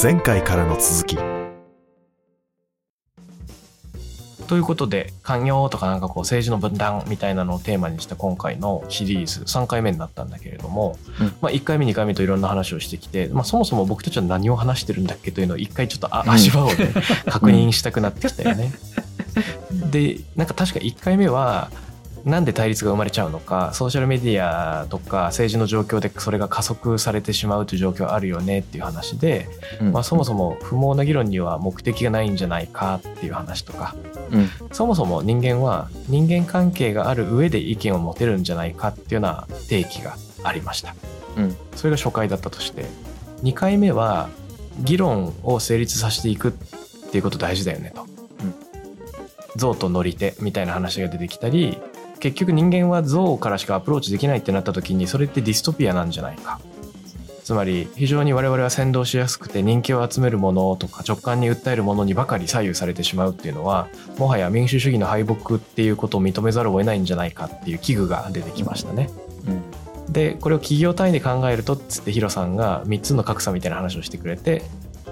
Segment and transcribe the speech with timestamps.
[0.00, 1.16] 前回からの続き。
[4.46, 11.26] ということで寛容とかなんかこう政治の分断みたいなのをテーマにした今回のシリーズ3回目になったんだけれども、うん。
[11.40, 16.30] まあ、1回目2回目といろんな話をしてきて、まあ、そもそも僕たちは何を話してるんだっけというのを一回ちょっとあうん。
[16.30, 16.92] 足場をね
[17.26, 18.72] 確認したくなってきたよね。
[19.90, 21.70] でなんか確か1回目は
[22.26, 29.48] なんで対立が生まれちゃうのかソーシャルメディアとか政治の状況でそれが加速されてしまうという状況あるよねっていう話で、
[29.80, 33.94] うんまあ、そもそも不毛な議論には目的がないんじゃないかっていう話とか
[34.32, 40.96] うんそもそも人間は人間関係がある上で意見を持てるんじゃないかっていうような提起がありました。
[41.36, 42.86] うんそれが初回だったとして
[43.44, 44.30] 2回目は
[44.80, 46.52] 議論を成立させていくっ
[47.10, 48.04] ていうこと大事だよねと。
[49.56, 51.78] 象と乗り手みたいな話が出てきたり
[52.26, 56.60] 結局人間は象からしかアプローチできないってなった時にそれってディストピアなんじゃないか。
[57.44, 63.86] つまり非常に我々は先導しやすくて人気を集めるものとか直感に訴えるものにばかり左右されてしまうっていうのは
[64.18, 69.08] もはや民主主義の敗北っていうことを認めざるを得ないんじゃないかっていう危惧が出てきましたね。
[69.46, 69.62] うん
[70.12, 74.62] でこれを企業単位で考えるとっつってヒロさんが3つの格差みたいな話をしてくれて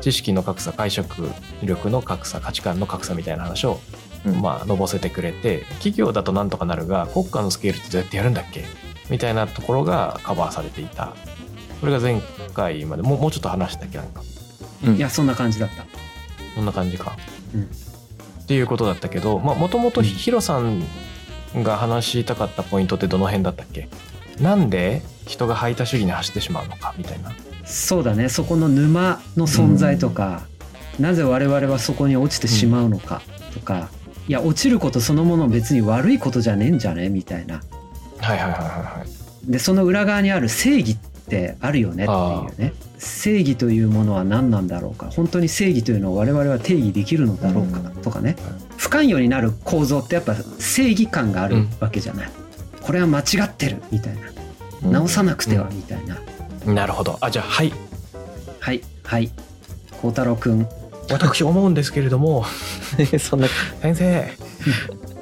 [0.00, 1.28] 知識の格差解釈
[1.64, 8.64] 力の格差価値観の格差みたいな話を、うんまあ、のぼせてくれて企業だとなんとかなるが国家のスケールってどうやってやるんだっけ？
[9.10, 11.14] みたいなところがカバーされていた。
[11.80, 12.20] これが前
[12.54, 13.98] 回までもうもうちょっと話したっけ？
[13.98, 14.22] なんか。
[14.84, 14.96] うん。
[14.96, 15.84] いやそんな感じだった。
[16.54, 17.16] こんな感じか、
[17.54, 17.62] うん。
[17.64, 20.82] っていうことだったけどもともとヒロさん
[21.56, 23.88] が話したかったポイントってどの辺だったっけ？
[24.40, 26.94] なんで人が排他主義に走ってしまうのか？
[26.96, 27.32] みたいな。
[27.64, 28.28] そうだね。
[28.28, 30.46] そこの沼の存在とか、
[30.98, 33.22] なぜ我々はそこに落ちてしまうのか
[33.54, 33.88] とか、
[34.26, 37.08] いや落ちることそのもの別に悪いことじゃねえんじゃね？
[37.10, 37.62] みたいな。
[38.18, 38.60] はいはいはいはい
[39.00, 39.50] はい。
[39.50, 42.72] でその裏側にある正義ってあるよねっていうね。
[42.98, 45.10] 正義というものは何なんだろうか。
[45.10, 48.02] 本当に正義というのを我々は定義できるのだろうかうん。
[48.02, 48.36] とかね。
[48.78, 52.30] 不関与になる構造ってやっぱ正義感があるわけじゃない、
[52.80, 54.22] これは間違ってるみたいな。
[54.84, 54.92] うん。
[54.92, 56.18] 直さなくてはうんみたいな、
[56.72, 57.18] なるほど。
[57.20, 57.72] あじゃあはい。
[58.60, 59.30] はいはい。
[60.00, 60.66] 孝太郎くん
[61.10, 62.44] 私思うんですけれども。
[63.18, 63.48] そんな。
[63.82, 64.30] 先生。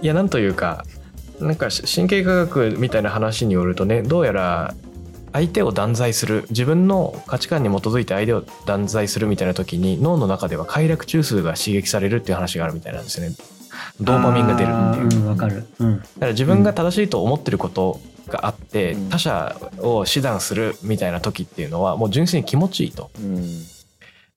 [0.00, 0.84] いやなんというか
[1.40, 4.74] なんかし神経科学みたいな話によるとねどうやら
[5.32, 13.34] 相手を断罪する自分の価値観に基づいて相手を断罪するみたいな時に脳の中では快楽中枢が刺激されるっていう話があるみたいなんですよね。
[14.00, 15.22] ドーパミンが出るっていう。
[15.22, 15.64] うんわかる。
[15.78, 15.98] うん。
[15.98, 19.08] だから自分が正しいと思ってることがあって、うん。
[19.08, 23.10] 他者を手段するみたいな時っていうのはもう純粋に気持ちいいと。
[23.18, 23.46] うん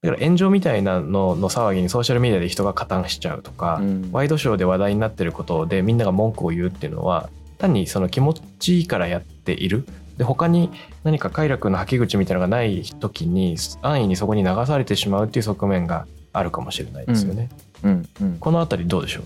[0.05, 4.09] だから炎上みたいなのの騒ぎにソーシャルメディアで人が加担しちゃうとか、うん。
[4.11, 9.85] ワイドショーで話題になってることでみんなが文句を言うっていうのは単にその気持ちいいからやっている。
[10.17, 10.71] で他に
[11.03, 17.49] 何か快楽の吐き口みたいなのがない時に安易にそこに流されてしまうっていう側面があるかもしれないですよね、
[17.83, 18.09] うん。
[18.21, 18.37] うん。
[18.39, 19.23] このあたりどうでしょ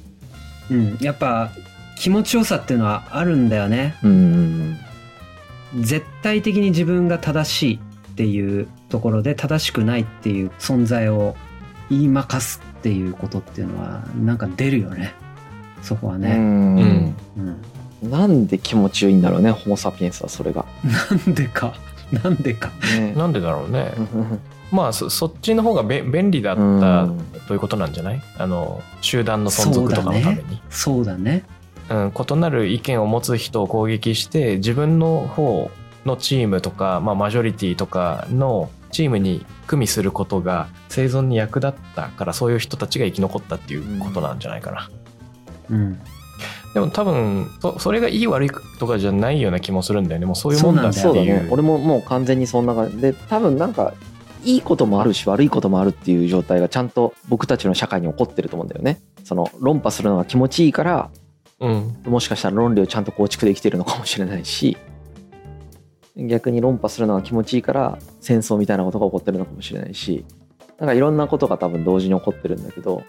[0.71, 0.73] う？
[0.73, 1.51] うん、やっぱ
[1.97, 3.95] 気持ちよさっていうのはあるんだよね。
[4.03, 4.77] うん。
[5.79, 7.79] 絶対的に自分が正しい
[8.19, 11.37] っていうところで正しくないっていう存在を
[11.89, 15.13] 言いまかすっていうことっていうのはなんか出るよね
[15.81, 17.15] そこはうね、んうん
[18.03, 21.73] なんで気持ちよいんだろうねホモ・サピエンスはそれがなんでか
[22.11, 23.93] なんでかねなんでだろうね
[24.71, 27.09] まあそそっちの方がべ便利だった
[27.47, 31.43] ということなんじゃないあの集団の存続とかのためにそうだね
[31.89, 35.71] うん、異なる意見を持つ人を攻撃して自分の方
[36.05, 44.89] のチームとか、まあ、マジョリティとかのチームに組みすることが生存に役立ったからそういう人たちが生き残ったっていうことなんじゃないかな。
[45.69, 45.99] うん。
[46.73, 48.49] でも多分そそれがいい悪い
[48.79, 50.25] とかじゃないような気もするんだよね。
[50.25, 51.47] もうそういうもんだってそうだいうね。
[51.51, 52.97] 俺ももう完全にそんな感じ。
[52.97, 53.93] で多分なんか
[54.43, 59.01] いいこともあるし悪いこともあるっていう状態がちゃんと僕たちの社会に起こってると思うんだよね。
[59.23, 61.09] その論破するのが気持ちいいから
[61.59, 61.95] うん。
[62.05, 64.77] もしかしたら論理をちゃんと構築できてるのかもしれないし
[66.27, 70.25] 逆に論破するのが気持ちいいから戦争みたいなことが起こってるのかもしれないし
[70.77, 73.03] なんかいろんなことが多分同時に起こってるんだけど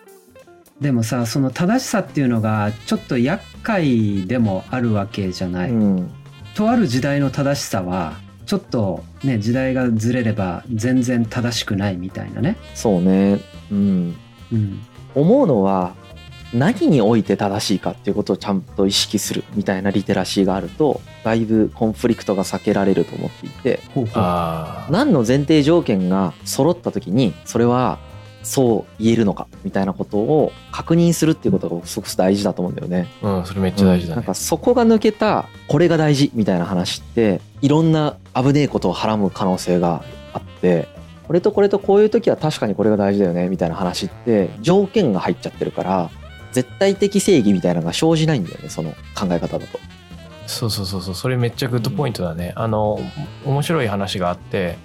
[0.81, 6.11] でもさその正しさっていうのがちょっと厄介でもあるわけじゃない、うん。
[6.55, 8.15] とある時代の正しさは
[8.47, 13.41] ちょっとね時代がずれれば全然正しくないみたいなね、そうね。
[13.71, 14.17] うん。
[14.53, 14.81] うん、
[15.15, 15.95] 思うのは
[16.52, 23.81] 何において正しいかっていうことをちゃんと意識するみたいなリテラシーがあるとだいぶコンフリクトが避けられると思っていて
[24.91, 27.99] 何の前提条件が揃った時にそれは
[28.43, 33.06] そう言えるのかみたいなことを確認するっていうことがすごく大事だと思うんだよね。
[33.23, 40.02] うんそれめっちゃ大事だねなんかそこが抜けたこれが大事みたいな話っていろんな危ねえことをはらむ可能性が
[40.32, 40.88] あって
[41.26, 46.11] これとこれとこういう時は確かにこれが大事だよねみたいな話って条件が入っちゃってるから
[46.52, 49.79] 絶対的正義みたいなのが生じないんだよねその考え方だと。
[50.47, 51.14] そうそうそうそう。
[51.14, 52.99] それめっちゃグッドポイントだね、あの
[53.44, 54.79] 面白い話があって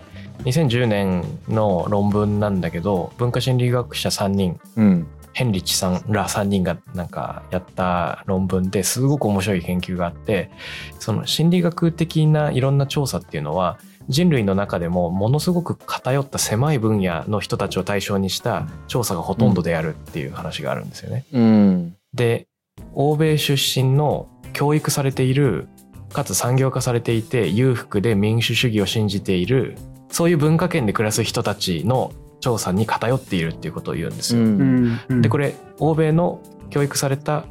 [0.44, 5.07] 2010年の論文なんだけど文化心理学者3人うん。
[5.35, 10.50] ヘンリッチさんら3人がなんかやった論文ですごく面白い研究があって
[10.97, 13.77] その心理学的ないろんな調査っていうのは
[14.07, 21.25] 人類の中でもものすごく偏った狭い分野の人たちを対象にした調査がほとんどであるっていう話があるんですよね。
[21.31, 22.48] うんで
[22.94, 25.68] 欧米出身の教育されている
[26.13, 29.75] かつ産業化されていて裕福で民主主義を信じている
[30.10, 34.46] そういう文化圏で暮らす人たちの調査に偏っているっていうことを言うんですうよ。
[34.46, 37.46] んでこれ欧米の教育された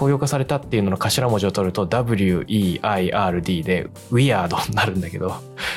[0.00, 5.34] 公用化されたっていうのの頭文字を取ると WEIRD で Weird になるんだけど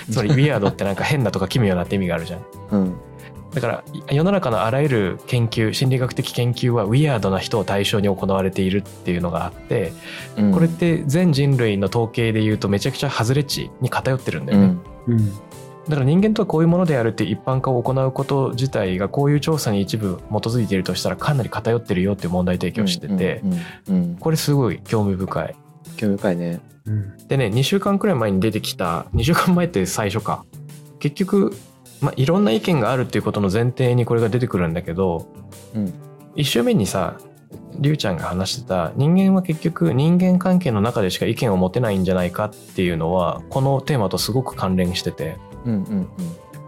[0.09, 2.45] つまり Weird ってなんか変なとか奇妙なって意味があるじゃん。
[2.71, 2.95] うん。
[3.53, 9.91] だから世の中のあらゆる研究心理学的研究はウィアードな人を対象に行われているっていうのがあって
[10.37, 10.51] うん。
[10.53, 14.77] これって全人類の統計で言うとめちゃくちゃ外れ値に偏ってるんだよね、
[15.07, 15.13] うん。
[15.15, 15.33] うん
[15.87, 24.15] だから人間とはこういうものであるって一般化を行うこと自体がこういう調査に一部基づいているとしたらかなり偏ってるよっていう問題提起をしててうんうんうん。
[24.15, 25.55] これすごい興味深い。
[25.97, 27.17] 興味深いねうん。
[27.27, 30.45] でね2週間くらい前に出てきた2週間前って最初か。
[30.99, 31.53] 結局、
[31.99, 35.27] まあ、いろんな意見があるっていうことの前提にこれが出てくるんだけど
[35.75, 35.93] うん。
[36.35, 37.17] 1週目にさ
[37.75, 46.07] りゅうちゃんが話してた人間は結局人間関係の中でしか意見を持てないんじゃないかっていうのはこのテーマとすごく関連しててうんうん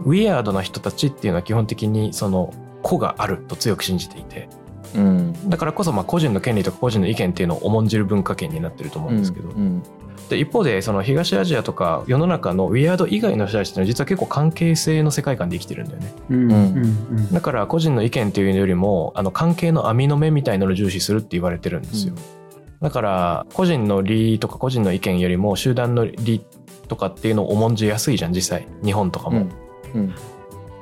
[0.03, 4.49] ウィアードな人たちっていうのは基本的にその個があると強く信じていて。
[4.93, 5.07] うん。
[5.07, 9.83] うんだからこそまあ個人の権利とか個人の意見っていうのを重んじる文化圏になってると思うんですけど、うん
[10.29, 16.13] で一方でその東アジアとか世の中のウィアード以外の人たちっていうのは実は結構関係性の世界観で生きてるんだよね。
[16.29, 22.15] うんうんだから個人の意見っていうのよりもあの関係の網の目みたいなのを重視するって言われてるんですよ、
[22.81, 26.43] だから個人の利とか個人の意見よりも集団の利
[26.87, 28.67] とかっていうのを重んじやすいじゃん実際。
[28.83, 29.47] 日本とかも、
[29.93, 30.01] うん。
[30.01, 30.15] うん。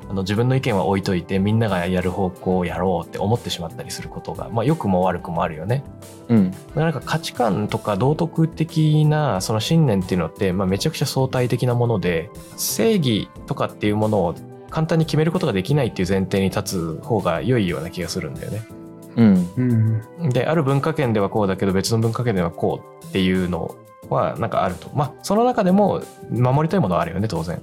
[0.10, 5.84] あの自分の意見は置いといてみんながやる方向をやろうって思ってしまったりすることが、まあ、良くも悪くもあるよね。
[6.30, 6.52] うん。
[6.76, 14.36] なんか価値観とか道徳的なその信念っていうのって、まあ、めちゃくちゃ相対的なもので正義とかっていうものを
[14.70, 18.64] 簡単に決めることができないっていう前提に立つ方が良いような気がするんだよね。
[19.16, 19.50] うん。
[20.20, 20.30] うん。
[20.30, 23.76] である文化圏ではこうだけど別の文化圏ではこうっていうの
[24.10, 24.90] はなんかあると。
[24.94, 26.02] まあその中でも
[26.32, 27.62] 守りたいものはあるよね当然。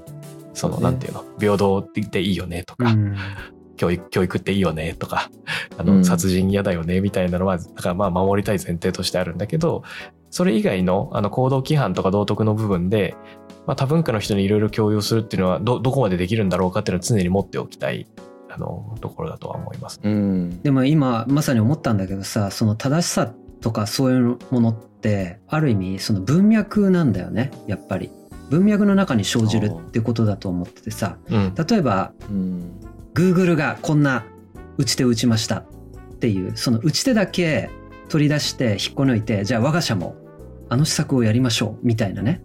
[0.54, 0.82] そのね。
[0.82, 1.24] なんていうの？
[1.38, 3.16] 平等って言っていいよねとか、うん。
[3.76, 5.30] 教育教育っていいよねとか
[5.78, 6.04] あのうん。
[6.04, 9.82] 殺人嫌だよねみたいなのはだからまあ守りたい前提としてあるんだけど
[10.30, 13.16] それ以外のあの行動規範とか道徳の部分で、
[13.66, 18.06] まあ、多文化の人にいろいろ共有するっていうのはどどこまでできるんだろうかっていうのを常に持っておきたい
[18.52, 20.00] あのところだとは思います。
[20.02, 20.62] うん。
[20.62, 28.10] でも今まさに思ったんだけどさその正しさとかそういうものってある意味その文脈なんだよねやっぱり。
[28.50, 31.54] 文脈の中に生じるってことだと思っててさうん。
[31.54, 32.72] 例えばうん、
[33.14, 34.24] Google がこんな
[34.76, 35.58] 打ち手を打ちました。
[35.58, 35.64] っ
[36.20, 37.70] ていうその打ち手だけ
[38.08, 40.16] 取り出して引っこ抜いてじゃあ我が社も
[40.68, 42.42] あの施策をやりましょうみたいなね。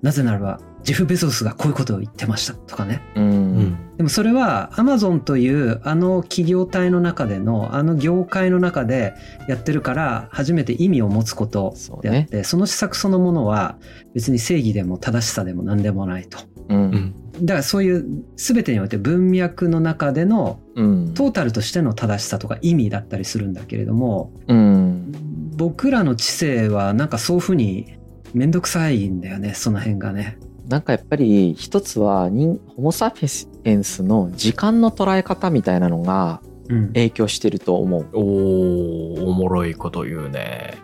[0.00, 3.02] なぜならばジェフ・ベゾスがこういうことを言ってましたとかね。
[3.14, 3.30] うん。
[3.30, 3.96] うん。
[3.96, 9.14] でもそれは Amazon というあの企業体の中でのあの業界の中で
[9.48, 13.76] やってるから初めて意味を持つことであってそ,、の施策そのものは
[14.14, 16.38] 別に正義でも正しさでも何でもないと。
[16.68, 16.90] ううん。
[16.90, 21.14] んだからそういう全てにおいて文脈の中でのうん。
[21.14, 25.12] トータルとしての正しさとか意味だったりするんだけれどもうん。
[25.56, 27.98] 僕らの知性はなんかそういうふうに
[28.32, 30.38] 面倒くさいんだよねその辺がね。
[30.68, 33.26] なんかやっぱり一つは人ホモ・サピ
[33.64, 38.06] エンスの時間の捉え方みたいなのがうん影響してると思う。
[38.12, 40.74] おーおもろいこと言うね。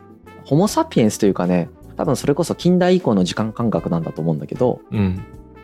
[0.46, 5.22] ホモ・サピエンスというかね多分それこそ近代以降の時間感覚なんだと思うんだけどうん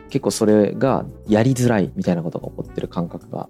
[0.09, 3.49] 結構それがやりづらいみたいなことが起こってる感覚が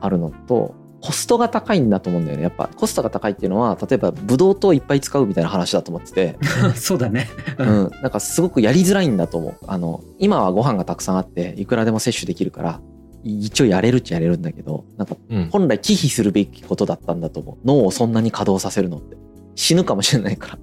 [0.00, 2.42] あるのとコストが高いんだと思うんだよね。
[2.42, 6.38] やっぱコストが高いっていうのは例えばブドウ糖いっぱい使うみたいな話だと思ってて、
[6.76, 7.28] そうだね。
[7.58, 9.54] うん、なんかすごくやりづらいんだと思う。
[9.66, 12.80] あの今はご飯がたくさんあっていくらでも摂取できるから
[13.24, 15.48] 一応やれるっちゃやれるんだけどなんかうん。
[15.50, 17.56] 本来忌避するべきことだったんだと思う。
[17.64, 19.16] 脳をそんなに稼働させるのって。
[19.54, 20.58] 死ぬかもしれないから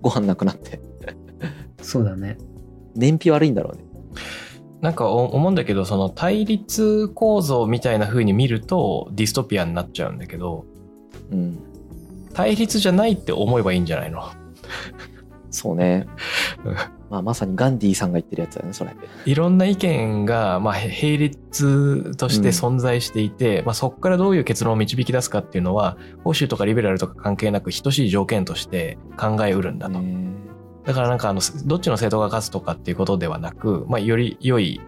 [0.00, 0.80] ご飯なくなって。
[1.80, 2.38] そうだね。
[2.94, 3.84] 燃費悪いんだろうね
[4.82, 10.66] なんかお思うんだけどその対立構造みたいな風に見るとディストピアになっちゃうんだけど
[11.30, 11.58] うん
[12.34, 14.22] 対立じゃないって思えばいいんじゃないの？
[15.50, 16.06] そうね。
[17.10, 18.96] まあ、まさにガンディーさんが言ってるやつだよねそれ。
[19.26, 29.98] いろんな意見が、まあ、へ並列として存在していて、まあ、そこからどういう結論を導き出すかっていうのは、保守とかリベラルとか関係なく等しい条件として考えうるんだと。
[30.00, 30.32] ね
[30.84, 34.80] だからなんかあの、どっちの政党が勝つとかっていうことではなく、まあ、より良い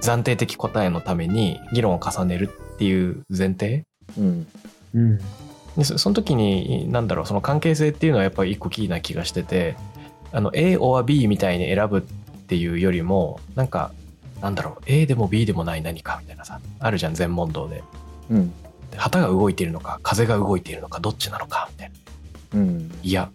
[0.00, 3.84] 暫定的答えのために議論を重ねるっていう前提。
[4.18, 4.46] うん。
[4.94, 5.18] うん
[5.76, 9.76] でそその時になんだろうその関係性っていうのはやっぱり一個キーな気がしてて
[10.32, 13.92] あの A or B みたいに選ぶっていうよりもなんか
[14.40, 17.82] なんだろう A でも B でもない何かみたいなさあるじゃん全問答で。
[18.30, 18.52] うん。
[18.90, 21.90] で旗が動いているのか風が動いているのかどっちなのかみたい
[22.52, 22.60] な。
[22.60, 22.92] うん。
[23.02, 23.30] いや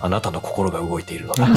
[0.00, 1.48] あなたの心が動いているのだ。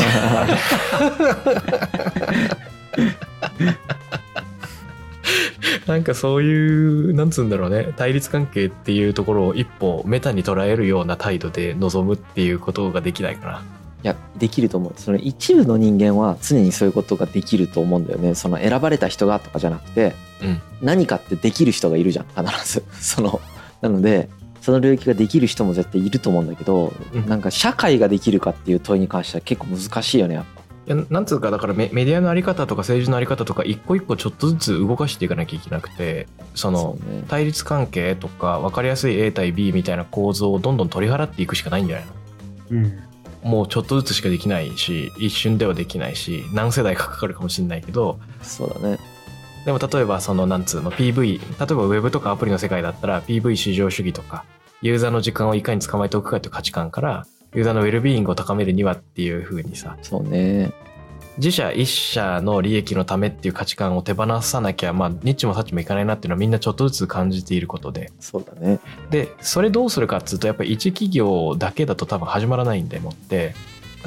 [5.87, 7.93] なんかそういうなんつうんだろうね。
[7.95, 13.63] 対立関係っていうところを一歩メタに捉えるような態度で臨むっていうことができないかな。
[14.03, 14.93] いやできると思う。
[14.97, 18.35] その一部の人間は常にそういうことができると思うんだよね。
[18.35, 20.61] その選ばれた人がとかじゃなくて、うん。
[20.81, 22.83] 何かってできる人がいるじゃん必ず。
[22.93, 23.41] その
[23.81, 24.29] なので
[24.61, 27.27] その領域ができる人も絶対いると思うんだけど、うん。
[27.27, 30.61] なんか社会ができるかっていう問いに関しては結構難しいよねやっぱ。
[30.87, 42.13] いやなんつうかだからメメディアのあり方とか政治のあり方とか一個一個ちょっとずつ動かしていかなきゃいけなくてその対立関係とか分かりやすい A 対 B みたいな構造をどんどん取り払っていくしかないんじゃないの？
[42.71, 42.99] うん。
[43.43, 48.99] もうちょっとずつしかできないし一瞬ではできないし何世代かかかるかもしれないけどそうだね
[49.65, 54.45] でも例えばそのなんつうの PV 例えばウェブとかアプリの世界だったら PV 至上主義とか
[54.81, 60.71] ユーザーの時間をいかに捕まえておくかという価値観からユーザーのウェルビーイングを高めるにはっていう風にさそうね。
[61.37, 68.11] 自社一社の利益のためっていう価値観を手放さなきゃまあニッチもサッチもいかないなっていうのはみんなちょっとずつ感じていることで。
[68.19, 68.79] そうだね。
[69.11, 73.53] でそれどうするかっつうとやっぱり一企業だけだと多分始まらないんでもって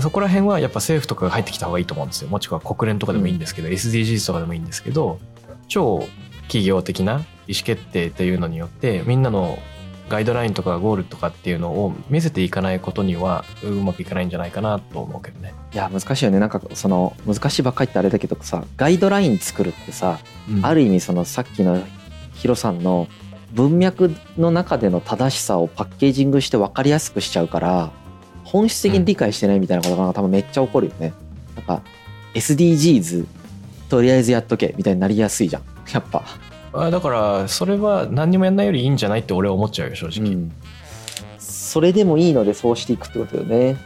[0.01, 2.29] そこら辺はやっぱ政府とかが入ってきた方がいいと思うんですよ。
[2.29, 5.19] もしくは国連とかでもいいんですけど、SDGs とかでもいいんですけど
[5.69, 6.07] 超
[6.43, 9.59] 企業的な意思決定っていうのによってみんなの
[10.09, 15.55] ガイドラインとかゴールとかっていうのを見せていかないことにはうまくいかないんじゃないかなと思うけどね。
[15.73, 20.19] いや難しいよねなんかその難しいばっかりってあれだけどさガイドライン作るってさ、
[20.49, 21.83] うんある意味そのさっきの
[22.35, 23.09] ヒロさんの
[23.53, 27.91] 文脈の中での正しさをパッケージングして分かりやすくしちゃうから
[28.45, 31.15] 本質的に理解してないみたいなことが多分めっちゃ起こるよね。
[31.57, 31.83] なんか
[32.35, 33.27] SDGs
[33.95, 36.25] とりあえずやっとけみたいになりやすいじゃんやっぱ。
[36.73, 40.33] あだからそれは何にもやんないよりいいんじゃないって俺は思っちゃうよ正直。
[40.33, 40.53] うん
[41.39, 43.77] それでもいいのでそうしていくってことだよね。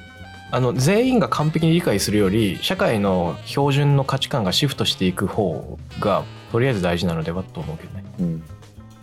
[0.51, 8.05] あの全員が完璧に理解するより社会の標準の価値観がシフトしていく方がとりあえず大事なのではと思うけどね。
[8.21, 8.43] うん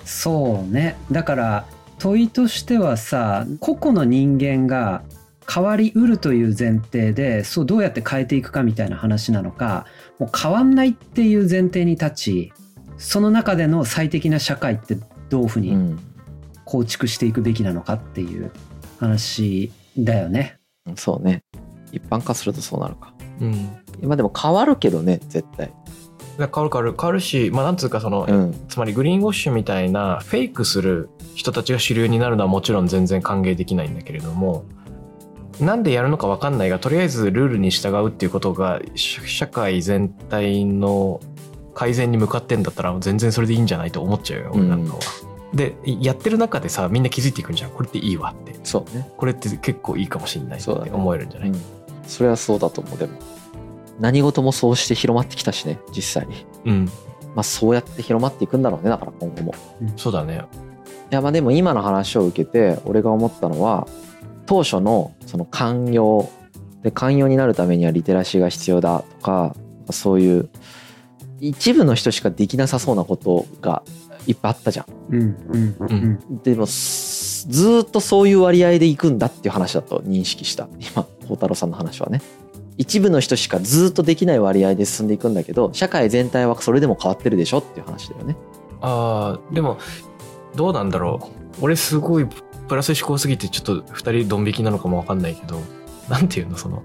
[0.06, 1.66] そうねだから
[2.00, 5.04] 問いとしてはさ個々の人間が
[5.48, 9.86] 変わりうるという前提でそうどうやって変えていくかみたいな話なのか
[10.20, 12.54] もう変わんないっていう前提に立ち
[12.98, 14.98] その中での最適な社会って
[15.30, 16.00] どういうふうにうん
[16.66, 18.52] 構築していくべきなのかっていう
[19.00, 20.58] 話だよね。
[20.96, 21.44] そうね
[21.92, 23.14] 一般化するとそうなるか。
[23.40, 23.70] うん。
[24.02, 25.72] 今でも変わるけどね絶対。
[26.38, 34.66] 変わる変わる変わるしまあなんつうかその、うんつまりグリーンウォッシュみたいなフェイクする人たちが主流になるのはもちろん全然歓迎できないんだけれども
[35.60, 41.22] なんでやるのか分かんないがとりあえずルールに従うっていうことがし社会全体の
[41.74, 44.96] 改善に向かってんだったら全然それでいいんじゃないと思っちゃうよ俺なんか。
[44.96, 45.00] は。
[45.54, 47.72] でやってる中でさみんな気づいていくんじゃん。
[47.72, 48.60] これっていいわって。
[48.64, 49.10] そうね。
[49.18, 51.62] これって結構いいかもしれないってそうだね思えるんじゃない、うん、
[52.06, 52.98] それはそうだと思う。
[52.98, 53.14] でも
[54.00, 56.46] 何事もそうして広まってきたしね実際に。
[56.66, 56.86] うん、
[57.36, 59.56] まあそうやって広まっていくんだろうねだから今後も。
[59.96, 60.42] そうだね。
[61.12, 63.88] いやまあでも今の話を受けて俺が思ったのは
[64.46, 66.30] 当初のその寛容
[66.84, 69.56] で寛容になるためにはリテラシーが必要だとか
[69.90, 70.50] そういう
[71.40, 73.84] 一部の人しかできなさそうなことが
[74.28, 74.86] いっぱいあったじゃん。
[75.10, 76.42] うんうんうん。
[76.44, 80.68] でもすずーっとそういう割合でいくんだっていう話だと認識した。
[80.80, 82.22] 今孝太郎さんの話はね。
[82.78, 88.36] 一部の人しかずーっとできない割合で進んでいくんだけど社会全体はそれでも変わってるでしょっていう話だよね。
[88.82, 89.78] ああでも
[90.56, 91.64] どうなんだろう。
[91.64, 92.28] 俺すごい
[92.68, 95.62] プラス思考すぎてちょっと2人ドン引きなのかも分かんないけど
[96.10, 96.84] なんていうのその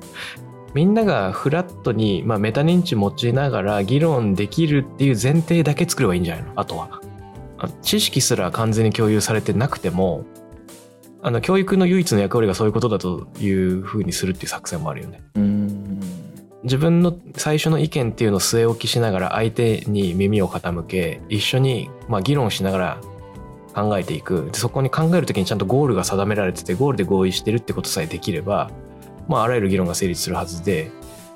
[0.74, 6.52] みんながフラットに、まあ、メタ認知持ちながら議論できるっていう前提だけ作ればいいんじゃないの？
[6.56, 7.00] あとは。
[7.58, 10.24] あ知識すら完全に共有されてなくても
[11.22, 15.22] あの教育の唯一の役割がそういうことだというふうにするっていう作戦もあるよね。
[16.62, 23.00] 自分の最初の意見っていうのを据え置きしながら相手に耳を傾け一緒にまあ議論しながら
[23.74, 24.48] 考えていく。
[24.52, 28.70] でそこに考える時にちゃんとゴールが定められててゴールで合意してるってことさえできれば、
[29.28, 30.90] まあ、あらゆる議論が成立するはずで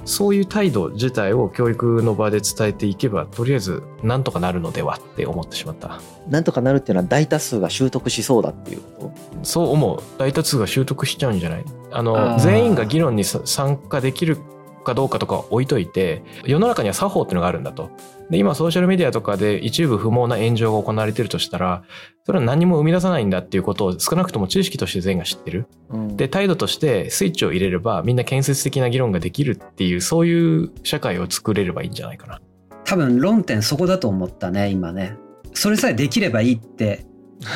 [0.05, 5.99] そういう態度自体を教育の場で伝えていけばとりあえずなんとかなるのではって思ってしまった。
[6.29, 10.03] なんとかなるっていうのは大多数が習得しそうだっていうこそう思う。
[10.19, 11.65] 大多数が習得しちゃうんじゃない？
[11.91, 14.37] あの全員が議論にさ参加できる
[14.85, 17.91] かどうかとかは置いといて世の中には作法っていうのがあるんだと。
[18.31, 21.83] で今ソーシャルメディアとかで一部不毛な炎上が行われてるとしたら
[22.25, 25.67] それは何も生み出さないんだっていうことを少なくとも知識として全員が知ってる。
[25.91, 26.17] と、うん。
[26.17, 32.41] で態度としてスイッチを入れればみんな建設的な議論ができるっていうそういう社会を作れればいいんじゃないかな。
[32.85, 35.17] 多分論点そこだと思ったね今ね。
[35.55, 37.07] それさえできればいいって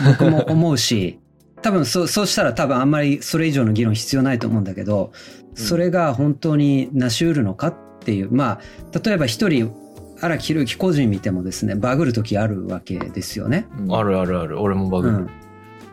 [0.04, 1.18] 僕も思うし
[1.62, 5.12] 多分そそうしたら多分あんまりそれ以上の議論必要ないと思うんだけど
[5.54, 9.74] それが本当に成し得るのかっていうまあ例えば一人
[10.20, 13.66] 荒木宏之個人見てもですねバグる時あるわけですよね。
[13.78, 13.94] うん。
[13.94, 14.60] あるあるある。
[14.60, 15.30] 俺もバグる、うん、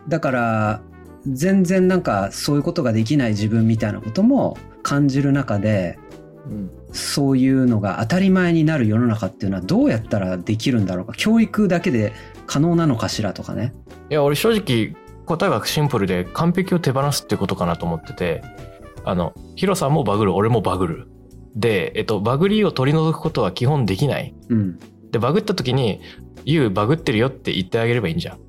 [0.07, 0.81] だから
[1.27, 6.00] 全然なんかそういうことができない自分みたいなことも感じる中で
[6.45, 6.72] うん。
[6.91, 11.13] そういうのが当たり前になる世の中っていうのはどうやったらできるんだろうか。
[11.17, 12.13] 教育だけで
[12.48, 13.74] 可能なのかしらとかね。
[14.10, 14.95] いや俺正直
[15.25, 18.44] 答えはシンプルで完璧を手放すってことかなと思ってて
[19.03, 21.08] あのヒロさんもバグる俺もバグる。
[21.55, 24.36] で、えっと、バグリーを取り除くことは基本できない。
[24.50, 24.79] うん、
[25.12, 26.01] でバグった時に
[26.44, 28.39] 「ユウバグってるよ」って言ってあげればいいんじゃん。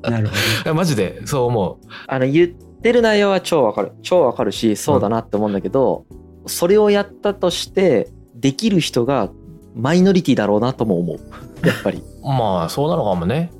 [0.02, 1.86] なるほいや マジでそう思う。
[2.06, 3.92] あの言ってる内容は超わかる。
[4.02, 6.06] 超わかるしそうだなって思うんだけど、
[6.46, 9.30] それをやったとしてできる人が
[9.74, 11.20] マイノリティだろうなとも思う
[11.64, 12.02] やっぱり。
[12.22, 13.50] まあそうなのかもね。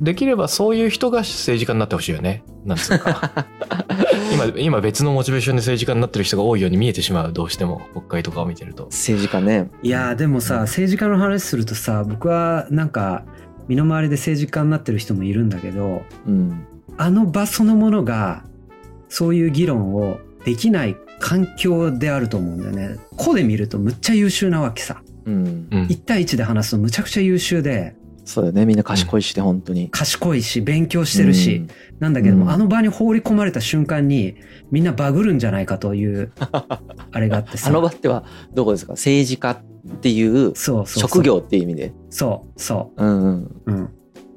[0.00, 2.42] できればそういう人が政治家になってほしいよね。
[2.64, 3.46] なんつうか。
[4.32, 8.86] 今今別のモチベーションで政治家になってる人が多いように見えてしまうどうしても国会とかを見てると。
[8.86, 9.70] 政治家ね。
[9.70, 13.24] どいやーでもさ政治家の話するとさ僕はなんか
[13.68, 16.66] 身の回りで政治家になってる人もいるんだけどうん。
[16.96, 18.44] あの場そのものが
[19.08, 22.98] そういう議論をできない環境であると思うんだよね。
[23.16, 25.02] 個で見るとむっちゃ優秀なわけさ。
[25.26, 25.68] うん。
[25.70, 25.82] うん。
[25.86, 27.94] 1対1で話すとむちゃくちゃ優秀で。
[28.26, 28.64] そうだよね。
[28.64, 29.90] みんな賢いしね本当に。
[29.90, 31.68] 賢いし勉強してるし、うん。
[32.00, 32.50] なんだけども、うん。
[32.50, 34.36] あの場に放り込まれた瞬間に
[34.70, 36.32] みんなバグるんじゃないかという
[37.12, 37.68] あれがあってさ。
[37.68, 38.92] あの場ってはどこですか？
[38.94, 41.10] 政治家っていうそうそうそう。
[41.10, 41.92] 職業っていう意味で。
[42.10, 43.04] そうそう。
[43.04, 43.42] んうん。
[43.44, 43.88] う、うん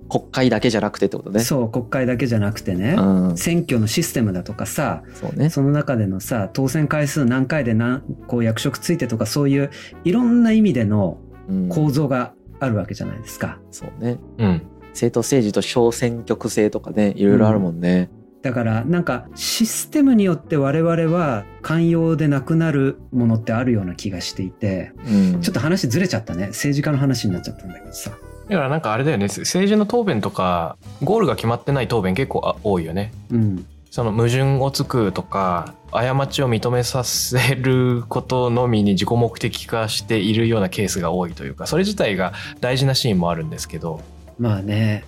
[0.10, 1.39] 国会だけじゃなくてってことね。
[1.41, 3.38] そう国会だけじゃなくてね、うん。
[3.38, 5.50] 選挙のシステムだとかさそうね。
[5.50, 9.70] その中でのさ当選回数何回で何こう役職ついてとかそういう
[10.04, 11.17] いろんな意味での
[11.50, 11.70] うん。
[11.70, 13.60] 構造があるわけじゃないですか。
[13.72, 14.17] そうね。
[14.38, 14.62] うん。
[14.91, 18.10] 政党政治と小選挙区制とかねいろいろあるもんね、
[18.41, 25.41] だからなんかシステムによって我々は寛容でなくなるものってあるような気がしていてうん。
[25.41, 26.48] ちょっと話ずれちゃったね。
[26.48, 28.10] 政治家の話になっちゃったんだけどさ
[28.49, 29.25] だからなんかあれだよね。
[29.25, 33.12] 政治の答弁とかゴールが決まってない答弁結構あ多いよね。
[33.29, 33.65] うん。
[33.91, 44.01] その矛盾をつくとか過ちを認めさせることのみに自己目的化しているようなケースが多いというかそれ自体が大事なシーンもあるんですけど
[44.38, 45.03] まあね。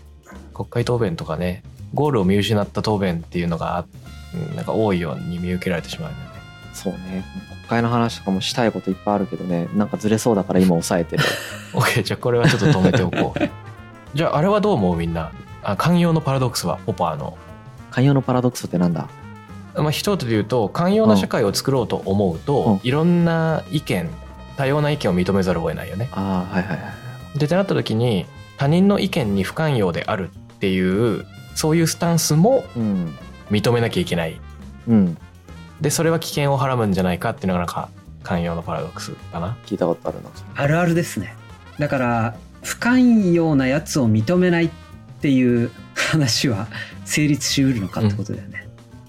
[0.54, 3.86] 国会答弁とかねゴールを見失った答弁っていうのが
[4.34, 6.36] うんなんか多いように見受けられてしまうんだよね。
[6.74, 7.24] そうね。
[7.48, 11.24] 国会の話とかもしたいこといっぱいあるけどねなんかずれそうだから今抑えてる
[11.74, 13.50] OK じゃあこれはちょっと止めておこう。
[14.14, 15.32] じゃああれはどう思うみんな？
[15.64, 17.38] あ寛容のパラドックスはポパーの。
[17.92, 19.08] 寛容のパラドックスってなんだ？
[19.76, 24.10] まあ、一言で言うと寛容な社会を作ろうと思うと、うんいろんな意見
[24.58, 26.10] 多様な意見を認めざるを得ないよね。
[26.12, 26.84] ああはいはいは
[27.36, 28.26] いでってなった時に
[28.58, 33.14] 他人の意見に不寛容であるっていうそういうスタンスもうん
[33.52, 34.40] 認めなきゃいけない。
[34.88, 35.18] うん
[35.82, 37.90] でそれは危険をはらむんじゃないかっていうのがなんか
[38.24, 39.58] 寛容のパラドックスかな。
[39.66, 40.30] 聞いたことあるな。
[40.56, 41.36] あるあるですね。
[41.80, 44.70] だから不寛容なやつを認めないっ
[45.22, 46.68] ていう話は
[47.06, 48.68] 成立しうるのかってことだよね、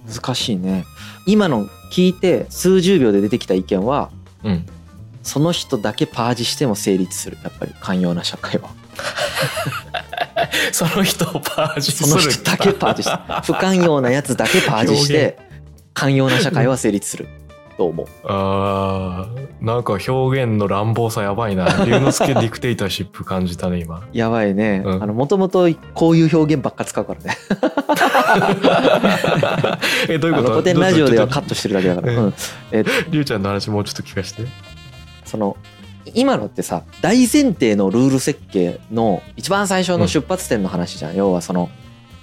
[0.08, 0.84] 難しいね。
[1.26, 4.10] 今の聞いて数十秒で出てきた意見は
[4.44, 4.66] うん。
[5.22, 7.36] その人だけパージしても成立する。
[7.42, 8.70] やっぱり寛容な社会は。
[10.72, 12.24] その人をパージすそる。
[12.24, 15.38] の人だけパージして不寛容なやつだけパージして
[15.94, 17.28] 寛容な社会は成立する
[17.76, 18.06] と思う。
[18.24, 21.84] あーなんか表現の乱暴さやばいな。
[21.84, 24.06] 龍之介ディクテイターシップ感じたね今。
[24.12, 24.82] やばいね。
[24.84, 25.02] うん。
[25.02, 27.36] あのもともとこういう表現ばっか使うからね。
[30.08, 30.50] えどういうこと？
[30.52, 32.34] 古典ラジオではカッットしてるだけだから、うんうん。
[32.72, 34.44] えりゅうちゃんの話もうちょっと聞かせて。
[35.24, 35.56] その
[36.14, 41.68] 今のってさ大前提のルール設計の一番最初の出発点の話じゃん、要はその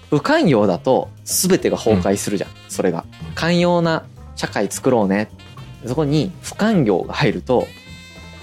[0.10, 3.06] 不寛容だと全てが崩壊するじゃん、それが。
[3.22, 4.04] うん寛容な
[4.36, 5.30] 社会作ろうね。
[5.86, 7.68] そこに不寛容が入ると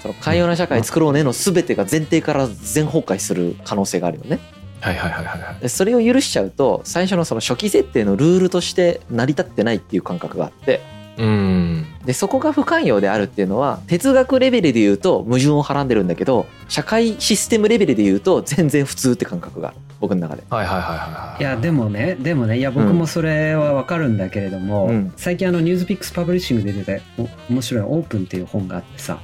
[0.01, 4.39] その寛容な社会作ろうねの全てが前提から全崩壊する可能性があるよね。
[4.79, 5.59] はいはいはいはいはい。
[5.61, 10.81] でそれを許しちゃうと最初のその初期設定のルールとして成り立ってないっていう感覚があって。
[11.17, 11.85] うん。
[12.05, 20.43] でそこが不寛容であるっていうのは哲学レベルで言うと矛盾をはらんでるんだけど社会システムレベルで言うと全然普通って感覚がある僕の中で。
[20.49, 21.41] はいはいはいはいはい。
[21.41, 25.13] いやでもねでもねいや僕もそれはわかるんだけれども、うん。
[25.15, 29.19] 最近あのニュースピックスパブリッシングで出てお面白い「オープン」っていう本があってさ。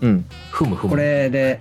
[0.00, 0.24] うん。
[0.50, 0.90] ふむふむ。
[0.90, 1.60] これで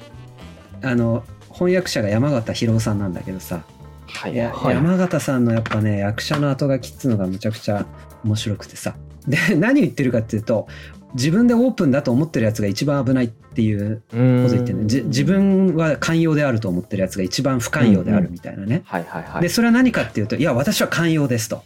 [0.82, 3.64] あの翻訳者が山形博夫さんなんだけどさ。
[4.08, 4.76] はいや、はい。
[4.76, 7.86] 山形さんのやっぱね役者の後書きっつうのがむちゃくちゃ
[8.24, 8.96] 面白くてさ。
[9.28, 10.68] で何言ってるかっていうと
[11.13, 19.41] 自分でオープンだと思ってるやつが一番危ないっていうこと言ってるねじ自分は寛容であると思ってるやつが一番不寛容であるみたいなね、はいはいはい。
[19.41, 21.63] でそれは何かっていうといや私は寛容ですと。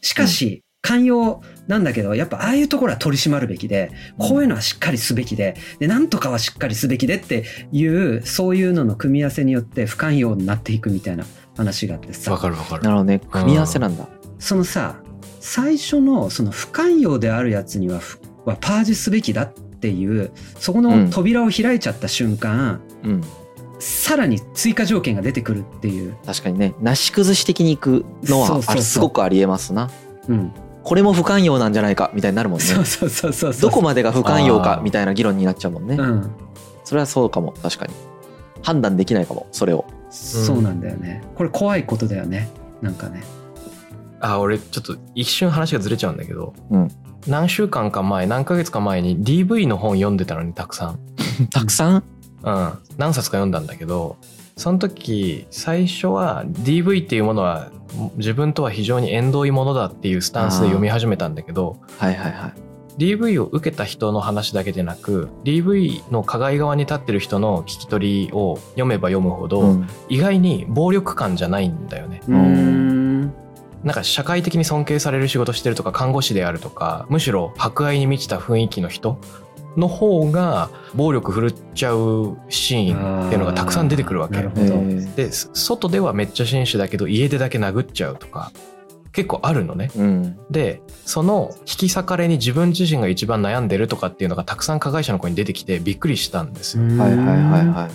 [0.00, 11.24] しかし、寛容なんだけどやっぱああいうところは取り締まるべきでこういうのはしっかりすべきででなんとかはしっかりすべきでっていうそういうのの組み合わせによって不寛容になっていくみたいな
[11.56, 12.30] 話があってさ。
[12.32, 12.82] わかるわかる。
[12.84, 13.20] なるほどね。
[13.30, 14.08] 組み合わせなんだ。
[14.38, 15.00] そのさ
[15.40, 23.24] 最初のその不寛容であるやつにはふはパージすべきだっていうそこの扉を開いちゃった瞬間、うん。
[23.80, 26.74] さらに追加条件が出てくるっていう、確かにね。
[26.80, 29.88] なし崩し的にいくのはすごくありえますな。
[30.28, 32.64] うん、これも不寛容なんじゃないかみたいになるもんね。
[32.64, 35.94] そうそうそうそうどこまでが不寛容かみたいな議論になっちゃうもんね。
[35.94, 36.30] うん。
[36.82, 37.94] それはそうかも確かに。
[38.62, 39.84] 判断できないかもそれを。
[40.10, 41.22] そうなんだよね。
[41.36, 42.50] これ怖いことだよね。
[42.82, 43.22] なんかね
[44.20, 46.88] あ俺ちょっと一瞬話がずれちゃうんだけど、うん。
[47.26, 50.98] 何週間か前何ヶ月か前に DV の本読んでたのにたくさん。
[51.52, 52.04] たくさん？
[52.44, 54.16] うん、何冊か読んだんだけど
[54.56, 57.70] その時最初は DV っていうものは
[58.16, 62.52] 自分とは非常に縁遠いものだっていうスタンスで読み始めたんだけどはいはいはい。
[62.98, 69.88] DV を受けた人の話だけでなく DV の加害側に立ってる人の聞き取りを読めば読むほど、うん。
[70.08, 72.20] 意外に暴力感じゃないんだよね。
[72.26, 72.97] うーん
[73.84, 79.18] なんか社会的に尊敬される仕事してるとか看護師であるとかむしろ博愛に満ちた雰囲気の人
[79.76, 84.42] の方が暴力振るっちゃうシーンっていうのがたくさん出てくるわけ。
[85.16, 88.50] で外ではめっちゃ紳士だけど家でだけ殴っちゃうとか
[89.12, 89.90] 結構あるのね。
[89.96, 90.38] うん。
[90.50, 96.84] でその引き裂かれに自分自身が一番悩んでるとかっていうのがたくさん加害者の子に出てきてびっくりしたんですよ。
[96.84, 97.88] はいはいはいは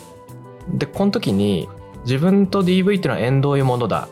[0.73, 0.77] い。
[0.77, 1.67] でこの時に
[2.05, 4.07] 自分と DV っていうのは縁遠いものだ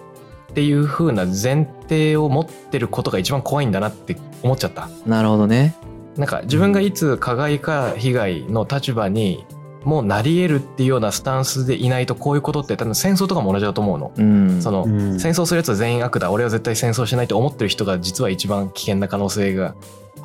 [0.52, 4.90] っていう風な前提を持ってることが一番怖いんだなって思っちゃった。
[5.06, 5.76] なるほどね。
[6.18, 9.46] なんか自分がいつ加害か被害の立場に
[9.86, 14.12] もうなり得るっていうようなスタンスでいないとこういうことって多分戦争とかも同じだと思うの。
[14.16, 14.62] うん。
[14.62, 15.20] そのうん。
[15.20, 16.32] 戦争するやつは全員悪だ。
[16.32, 19.76] 俺は絶対戦争しないと思ってる人が実は一番危険な可能性が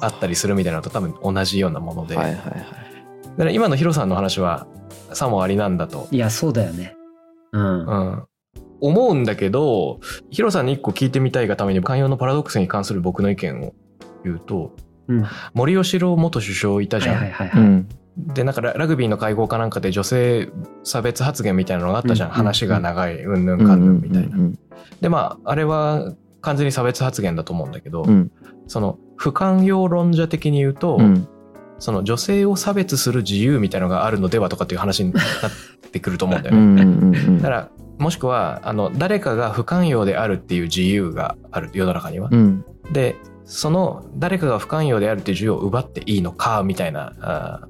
[0.01, 2.43] あったりするみたいなのと多分同じようなもので、はいはいはい。
[2.45, 4.67] だから今のヒロさんの話は
[5.13, 6.97] さもありなんだと、いやそうだよね。
[7.53, 7.87] うん。
[7.87, 8.25] うん、
[8.81, 13.75] 思うんだけどヒロさんに一個聞いてみたいがために寛容のパラドックスに関する僕の意見を
[14.25, 14.75] 言うと
[15.09, 15.25] うん。
[15.55, 17.21] 森喜朗元首相いたじゃ
[17.59, 17.89] ん。
[18.17, 20.49] でなんかララグビーの会合かなんかで女性
[20.85, 22.35] 差別発言みたいなのがあったじゃん、うん。
[22.35, 23.45] 話が長いうん。
[23.45, 24.37] ぬんかんぬんみたいな。
[24.37, 24.59] うん
[25.01, 28.31] でまああれは完全に差別発言だと思うんだけど、うん。
[28.67, 31.29] その不寛容論者的に言うと、うん。
[31.79, 37.37] その女性を差別する自由みたいのがあるのではとかっていう話になってくると思うんだよね。
[37.37, 42.29] だからもしくはあの誰かが不寛容であるっていう自由がある世の中には。
[42.31, 42.65] うん。
[42.93, 47.69] でその誰かが不寛容であるっていう自由を奪っていいのかみたいな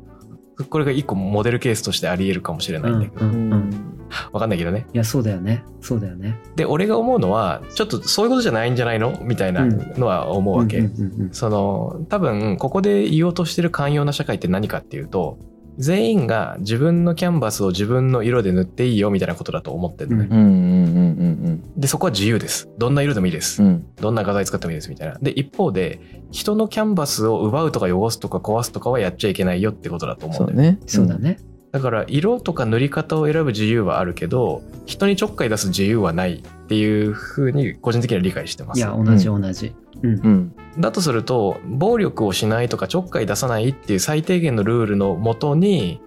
[0.70, 3.70] これが一個モデルケースとしてありえるかもしれないんだけど、ううんうん。
[3.70, 3.96] ん
[4.32, 4.86] わかんないけどね。
[4.94, 5.64] いやそうだよね。
[5.80, 6.38] そうだよね。
[6.56, 10.78] で俺が思うのはちょっとそういうことじゃないんじゃないのみたいなのは思うわけ。
[10.78, 11.30] うんうんうん。
[11.32, 15.38] その多分ここで言おうとしてる寛容な社会って何かっていうと
[15.78, 22.68] 全員が自分のキャンバスを自分の色で塗っていいよみたいなことだと思ってるのね、うんでそこは自由です。
[22.78, 23.68] どんな色でもいいです、うん。
[23.68, 25.18] うんどんな画材使ってもいいですみたいな。
[25.20, 30.78] で一方で人のキャンバスを奪うとか汚すとか壊すとかはやっちゃいけないよってことだと思うんだよね。
[30.86, 31.12] そうね。
[31.12, 31.38] そうだね
[31.76, 38.78] だから色とか塗り方を選ぶ自由はあるけど人にちょっかい出す自由はないっていうふうに個人的には理解してます。
[38.78, 39.74] いや同じ同じ。
[40.02, 40.10] うん。
[40.10, 40.56] うん。
[40.78, 46.00] だとすると暴力をしないとかちょっかい出さないっていう最低限のルールのもとに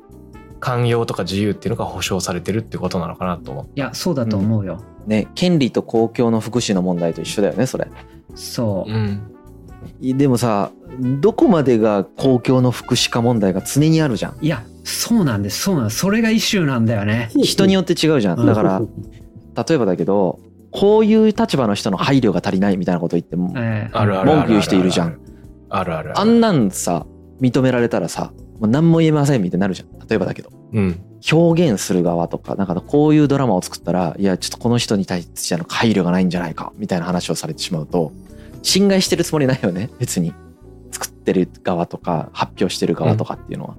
[0.60, 3.74] 寛容とか自由っていうのが保障されてるってことなのかなと思って。
[3.76, 4.84] いやそうだと思うよ。
[5.06, 7.88] ね権利と公共の福祉の問題と一緒だよねそれ。
[8.34, 8.92] そう。
[8.92, 9.36] うん
[10.02, 14.38] でもさどこまでが公共の福祉化問題が常にあるじゃん。
[14.42, 15.62] いやそうなんです。
[15.62, 15.98] そうなんです。
[15.98, 17.30] それがイシューなんだよね。
[17.36, 18.46] 人によって違うじゃん。
[18.46, 18.82] だから
[19.68, 20.40] 例えばだけど
[20.72, 23.92] こういう立場の人の配慮が足りないみたいなこと言ってもええ。
[23.94, 25.20] あるあるある文句言う人いるじゃん。
[25.70, 26.18] あるある。
[26.18, 27.06] あんなんさ
[27.42, 30.08] 認められたらさもう何も言えませんみたいになるじゃん。
[30.08, 30.50] 例えばだけど。
[30.74, 31.00] うん。
[31.32, 38.14] 表現する側とかなんかこういうドラマを作ったらいやちょっとこの人に対しての配慮がないんじゃないかみたいな話をされてしまうと
[38.62, 39.90] 侵害してるつもりないよね。
[40.00, 40.34] 別に。
[40.92, 43.76] 作ってる側とか発表してる側とかっていうのは。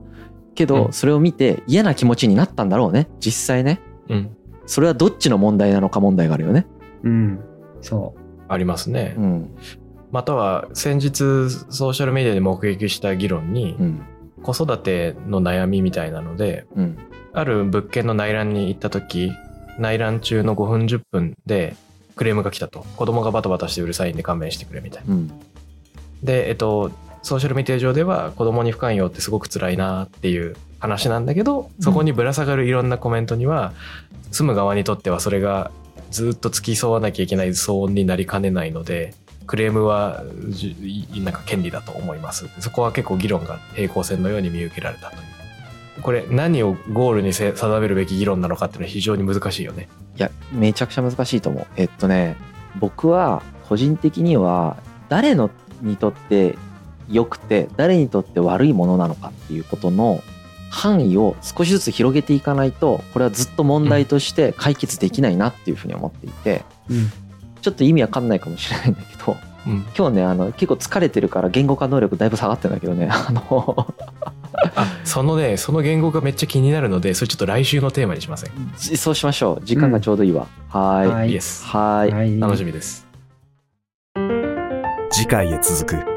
[0.55, 0.69] けうん。
[0.69, 3.09] どそれを見て嫌な気持ちになったんだろうね。
[3.19, 3.81] 実際ね。
[4.09, 4.31] うん。
[4.67, 6.67] それはどっちの問題なのか問題があるよね。
[7.03, 7.41] うん。
[7.81, 8.15] そ
[8.49, 9.51] ありますね、うん。
[10.13, 14.03] または先日ソーシャルメディアで目撃した議論にうん。
[14.43, 16.97] 子育ての悩みみたいなのでうん。
[17.33, 19.33] ある物件の内覧に行った時
[19.79, 21.77] 内覧中の5分10分で
[22.21, 22.85] クレームが来たと。
[22.99, 25.15] 子供がバタバタしてうるさいんで勘弁してくれみたいな。
[25.15, 25.33] うん。
[26.23, 26.91] でえっと
[27.23, 33.73] ソーシャルメディア上では子供に不寛容ってすごく辛いなっていう話なんだけどそこにぶら下がるいろんなコメントには、
[34.33, 35.71] 住む側にとってはそれが
[36.11, 39.15] ずっと付き添わなきゃいけない騒音になりかねないので
[39.47, 40.23] クレームは
[41.25, 42.51] なんか権利だと思います。
[42.61, 45.23] そこは結構議論が平行線のように見受けられたという
[46.03, 51.67] これ何をゴールにせ定めるべき議論なのかっていうのは非常に難しいよねいやめちゃくちゃ難しいと思う。
[51.77, 52.37] えっとね
[52.79, 54.77] 僕は個人的には
[55.09, 55.51] 誰の
[55.83, 56.57] にとって
[57.09, 60.23] 良くて誰にとって悪いものなのかっていうことの
[60.71, 66.95] 範囲を少しずつ広げていかないとこれはずっと問題として解決できないなっていうふうに思っていて、う。
[66.95, 67.11] うん。
[67.61, 69.87] ちょっと意味わかんないかもしれないんだけどうん。
[69.97, 73.09] 今日ねあの結構疲れてるから言語化能力だいぶ下がってるんだけどね。
[73.13, 73.87] あの。
[74.77, 78.51] あそのねその言語がめっちゃ気になるのでそれちょっと来週のテーマにしません。
[78.77, 79.65] じそうしましょう。
[79.65, 82.11] 時間がちょうどいいわ、はーいはい。
[82.11, 82.41] はい。
[82.41, 83.07] 楽しみです。
[85.11, 86.10] 次回へ続く